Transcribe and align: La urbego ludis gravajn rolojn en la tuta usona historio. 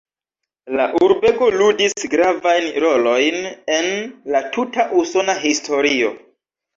La 0.77 0.85
urbego 1.07 1.49
ludis 1.57 2.07
gravajn 2.13 2.65
rolojn 2.83 3.37
en 3.75 3.91
la 4.37 4.41
tuta 4.57 4.87
usona 5.03 5.37
historio. 5.45 6.11